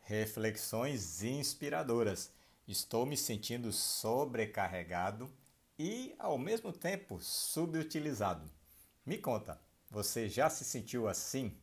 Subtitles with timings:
[0.00, 2.32] Reflexões inspiradoras.
[2.66, 5.30] Estou me sentindo sobrecarregado
[5.78, 8.50] e, ao mesmo tempo, subutilizado.
[9.04, 11.56] Me conta, você já se sentiu assim?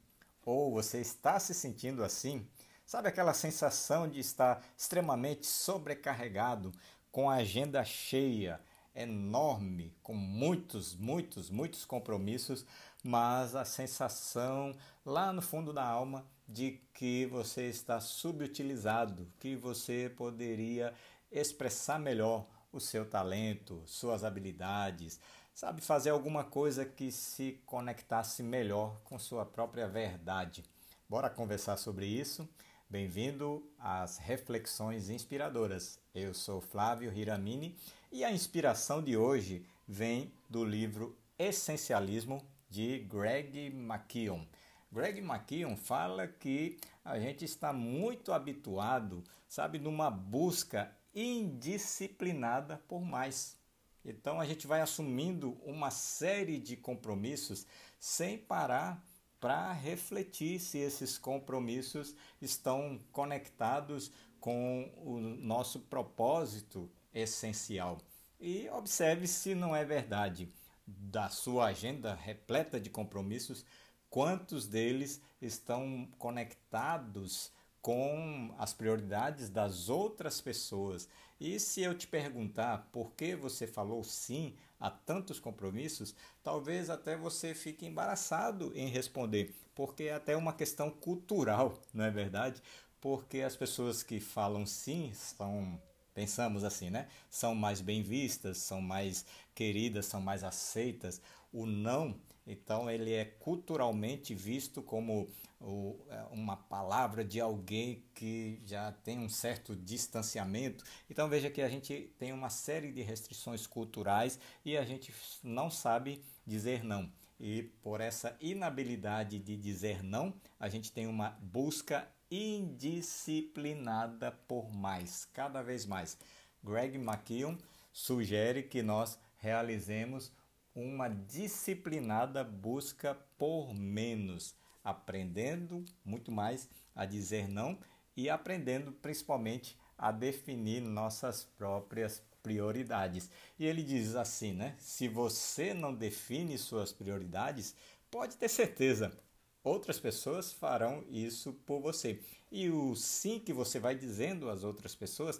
[0.46, 2.48] Ou você está se sentindo assim?
[2.86, 6.72] Sabe aquela sensação de estar extremamente sobrecarregado,
[7.12, 8.62] com a agenda cheia,
[8.96, 12.66] enorme, com muitos, muitos, muitos compromissos,
[13.04, 14.74] mas a sensação
[15.06, 20.94] lá no fundo da alma de que você está subutilizado, que você poderia
[21.32, 25.20] expressar melhor o seu talento, suas habilidades,
[25.54, 30.64] sabe, fazer alguma coisa que se conectasse melhor com sua própria verdade.
[31.10, 32.48] Bora conversar sobre isso?
[32.90, 36.00] Bem-vindo às Reflexões Inspiradoras.
[36.14, 37.76] Eu sou Flávio Hiramini
[38.12, 42.42] e a inspiração de hoje vem do livro Essencialismo
[42.74, 44.48] de Greg McKeown.
[44.92, 53.56] Greg McKeown fala que a gente está muito habituado, sabe, numa busca indisciplinada por mais.
[54.04, 57.68] Então a gente vai assumindo uma série de compromissos
[58.00, 59.06] sem parar
[59.40, 68.00] para refletir se esses compromissos estão conectados com o nosso propósito essencial.
[68.40, 70.52] E observe se não é verdade
[70.86, 73.66] da sua agenda repleta de compromissos,
[74.10, 81.08] quantos deles estão conectados com as prioridades das outras pessoas.
[81.40, 87.18] E se eu te perguntar por que você falou sim a tantos compromissos, talvez até
[87.18, 92.62] você fique embaraçado em responder, porque é até uma questão cultural, não é verdade?
[93.02, 95.82] Porque as pessoas que falam sim são
[96.14, 97.08] pensamos assim, né?
[97.30, 101.22] São mais bem vistas, são mais queridas, são mais aceitas.
[101.52, 105.30] O não, então, ele é culturalmente visto como
[105.62, 110.84] o, é, uma palavra de alguém que já tem um certo distanciamento.
[111.10, 115.70] Então, veja que a gente tem uma série de restrições culturais e a gente não
[115.70, 117.10] sabe dizer não.
[117.40, 125.26] E por essa inabilidade de dizer não, a gente tem uma busca indisciplinada por mais,
[125.26, 126.18] cada vez mais.
[126.64, 127.58] Greg McKeown
[127.92, 130.32] sugere que nós realizemos
[130.74, 137.78] uma disciplinada busca por menos, aprendendo muito mais a dizer não
[138.18, 143.30] e aprendendo principalmente a definir nossas próprias prioridades.
[143.60, 144.76] E ele diz assim, né?
[144.80, 147.76] Se você não define suas prioridades,
[148.10, 149.16] pode ter certeza,
[149.64, 152.20] Outras pessoas farão isso por você.
[152.52, 155.40] E o sim que você vai dizendo às outras pessoas,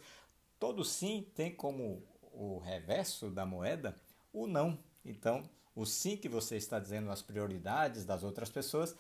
[0.60, 2.02] todo sim tem como
[2.32, 3.96] o reverso da moeda
[4.32, 4.80] o não.
[5.06, 8.96] Então, o sim que você está dizendo às prioridades das outras pessoas,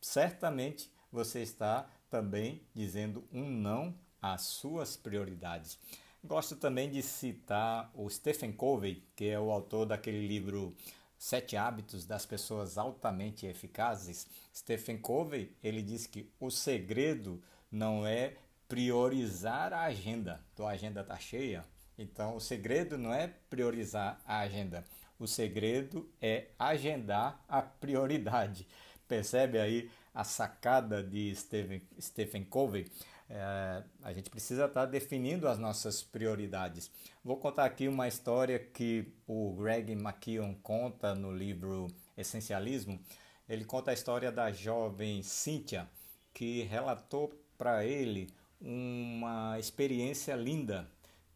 [0.00, 5.78] certamente você está também dizendo um não às suas prioridades.
[6.22, 10.74] Gosto também de citar o Stephen Covey, que é o autor daquele livro
[11.18, 18.34] Sete Hábitos das Pessoas Altamente Eficazes, Stephen Covey, ele diz que o segredo não é
[18.68, 20.44] priorizar a agenda.
[20.54, 21.64] Tua agenda está cheia,
[21.98, 24.84] então o segredo não é priorizar a agenda.
[25.18, 28.66] O segredo é agendar a prioridade.
[29.08, 32.90] Percebe aí a sacada de Stephen, Stephen Covey?
[33.28, 36.90] É, a gente precisa estar tá definindo as nossas prioridades.
[37.22, 42.98] Vou contar aqui uma história que o Greg McKeown conta no livro Essencialismo.
[43.46, 45.86] Ele conta a história da jovem Cynthia,
[46.32, 48.28] que relatou para ele
[48.58, 50.88] uma experiência linda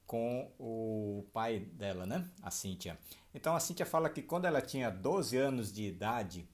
[0.07, 2.27] com o pai dela, né?
[2.43, 2.99] A Cynthia.
[3.35, 6.49] Então a Cynthia fala que quando ela tinha 12 anos de idade,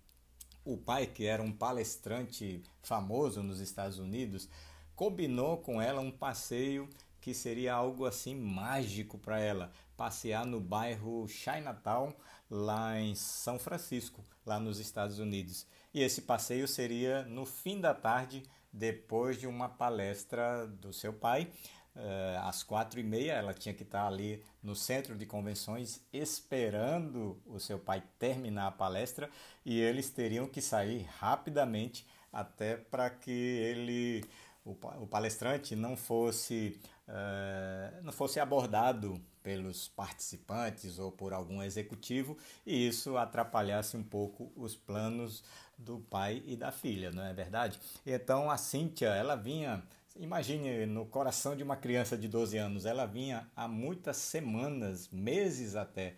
[0.67, 4.49] o pai, que era um palestrante famoso nos Estados Unidos,
[4.97, 6.89] combinou com ela um passeio
[7.21, 12.13] que seria algo assim mágico para ela, passear no bairro Chinatown,
[12.51, 15.67] lá em São Francisco, lá nos Estados Unidos.
[15.95, 18.43] E esse passeio seria no fim da tarde,
[18.73, 21.51] depois de uma palestra do seu pai.
[21.97, 27.41] Uh, às quatro e meia ela tinha que estar ali no centro de convenções esperando
[27.47, 29.31] o seu pai terminar a palestra
[29.65, 34.23] e eles teriam que sair rapidamente até para que ele
[34.67, 36.79] o, palestrante não fosse,
[37.09, 44.53] uh, não fosse abordado pelos participantes ou por algum executivo e isso atrapalhasse um pouco
[44.57, 45.45] os planos
[45.79, 47.79] do pai e da filha, não é verdade?
[48.05, 49.83] Então a Cíntia, ela vinha,
[50.19, 55.75] imagine no coração de uma criança de 12 anos, ela vinha há muitas semanas, meses
[55.75, 56.15] até,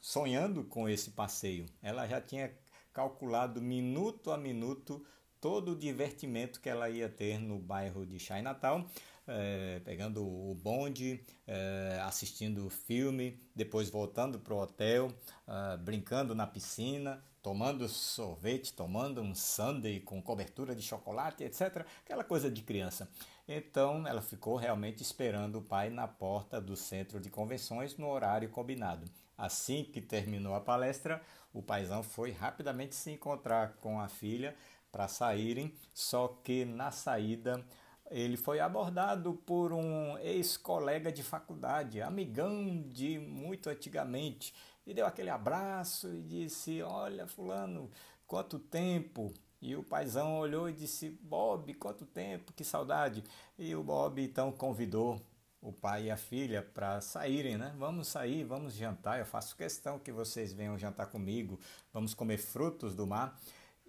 [0.00, 1.66] sonhando com esse passeio.
[1.82, 2.52] Ela já tinha
[2.92, 5.04] calculado minuto a minuto
[5.40, 8.86] todo o divertimento que ela ia ter no bairro de Chinatown,
[9.26, 15.12] é, pegando o bonde, é, assistindo filme, depois voltando para o hotel,
[15.46, 21.86] é, brincando na piscina, tomando sorvete, tomando um sundae com cobertura de chocolate, etc.
[22.04, 23.08] Aquela coisa de criança.
[23.46, 28.48] Então ela ficou realmente esperando o pai na porta do centro de convenções no horário
[28.48, 29.08] combinado.
[29.38, 34.56] Assim que terminou a palestra, o paizão foi rapidamente se encontrar com a filha
[34.90, 37.64] para saírem, só que na saída
[38.10, 44.54] ele foi abordado por um ex-colega de faculdade, amigão de muito antigamente,
[44.86, 47.90] e deu aquele abraço e disse: Olha, Fulano,
[48.26, 49.32] quanto tempo!
[49.60, 53.24] E o paizão olhou e disse: Bob, quanto tempo, que saudade!
[53.58, 55.20] E o Bob então convidou
[55.60, 57.74] o pai e a filha para saírem, né?
[57.76, 59.18] Vamos sair, vamos jantar.
[59.18, 61.58] Eu faço questão que vocês venham jantar comigo.
[61.92, 63.36] Vamos comer frutos do mar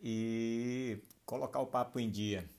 [0.02, 2.50] e colocar o papo em dia.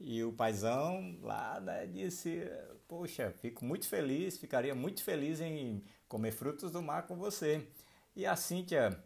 [0.00, 2.42] E o paizão lá né, disse:
[2.86, 7.66] Poxa, fico muito feliz, ficaria muito feliz em comer frutos do mar com você.
[8.14, 9.02] E a Cíntia,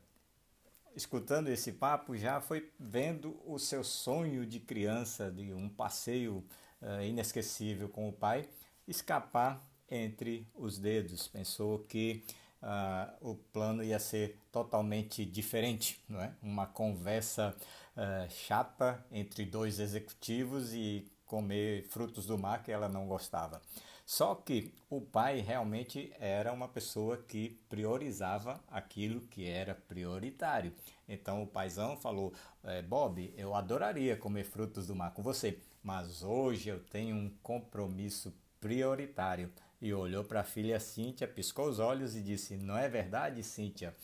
[0.95, 6.45] escutando esse papo, já foi vendo o seu sonho de criança, de um passeio
[6.81, 8.49] uh, inesquecível com o pai,
[8.87, 11.27] escapar entre os dedos.
[11.27, 12.25] Pensou que
[12.63, 16.33] uh, o plano ia ser totalmente diferente, não é?
[16.43, 17.55] Uma conversa
[17.97, 23.61] uh, chata entre dois executivos e comer frutos do mar que ela não gostava.
[24.05, 30.73] Só que o pai realmente era uma pessoa que priorizava aquilo que era prioritário.
[31.09, 32.33] Então o paizão falou:
[32.65, 37.31] é, Bob, eu adoraria comer frutos do mar com você, mas hoje eu tenho um
[37.43, 39.51] compromisso prioritário.
[39.81, 43.97] E olhou para a filha Cíntia, piscou os olhos e disse: Não é verdade, Cíntia?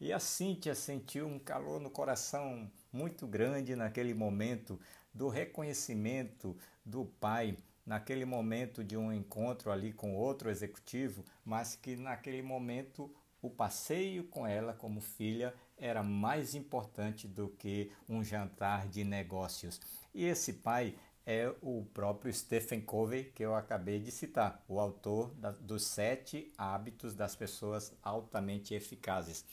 [0.00, 4.80] E a Cíntia sentiu um calor no coração muito grande naquele momento
[5.12, 11.96] do reconhecimento do pai, naquele momento de um encontro ali com outro executivo, mas que
[11.96, 18.88] naquele momento o passeio com ela como filha era mais importante do que um jantar
[18.88, 19.78] de negócios.
[20.14, 20.94] E esse pai
[21.26, 26.50] é o próprio Stephen Covey, que eu acabei de citar, o autor da, dos Sete
[26.56, 29.44] Hábitos das Pessoas Altamente Eficazes.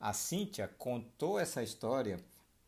[0.00, 2.18] A Cynthia contou essa história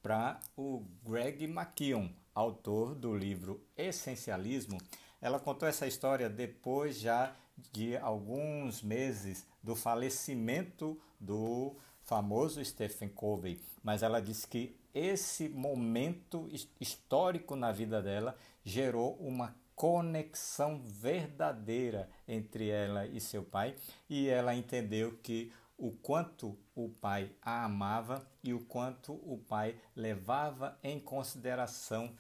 [0.02, 4.76] para o Greg McKeown, autor do livro Essencialismo.
[5.18, 7.34] Ela contou essa história depois já
[7.72, 16.50] de alguns meses do falecimento do famoso Stephen Covey, mas ela disse que esse momento
[16.78, 23.74] histórico na vida dela gerou uma conexão verdadeira entre ela e seu pai,
[24.08, 25.50] e ela entendeu que
[25.82, 32.16] o quanto o pai a amava e o quanto o pai levava em consideração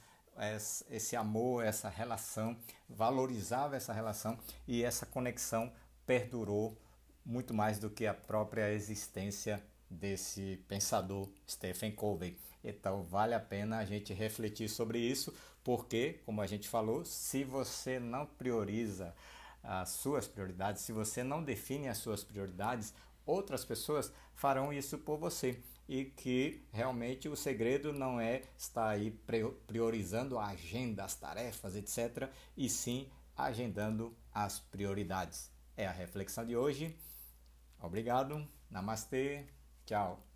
[0.90, 2.56] esse amor, essa relação,
[2.88, 4.36] valorizava essa relação
[4.66, 5.72] e essa conexão
[6.04, 6.76] perdurou
[7.24, 12.36] muito mais do que a própria existência desse pensador Stephen Covey.
[12.64, 15.32] Então vale a pena a gente refletir sobre isso,
[15.62, 19.14] porque, como a gente falou, se você não prioriza
[19.62, 22.92] as suas prioridades, se você não define as suas prioridades,
[23.26, 25.60] outras pessoas farão isso por você.
[25.88, 29.10] E que realmente o segredo não é estar aí
[29.66, 35.50] priorizando a agenda, as tarefas, etc., e sim agendando as prioridades.
[35.76, 36.96] É a reflexão de hoje.
[37.80, 38.46] Obrigado.
[38.70, 39.44] Namastê.
[39.84, 40.31] Tchau.